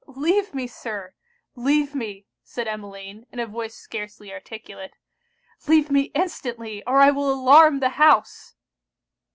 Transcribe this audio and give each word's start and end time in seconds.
'Leave 0.07 0.51
me, 0.51 0.65
Sir! 0.65 1.13
leave 1.53 1.93
me!' 1.93 2.25
said 2.41 2.67
Emmeline, 2.67 3.27
in 3.31 3.37
a 3.37 3.45
voice 3.45 3.75
scarcely 3.75 4.33
articulate. 4.33 4.95
'Leave 5.67 5.91
me 5.91 6.09
instantly, 6.15 6.81
or 6.87 6.97
I 7.01 7.11
will 7.11 7.31
alarm 7.31 7.81
the 7.81 7.89
house!' 7.89 8.55